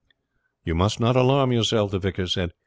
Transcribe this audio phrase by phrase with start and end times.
[0.65, 2.53] "You must not alarm yourself," the vicar said.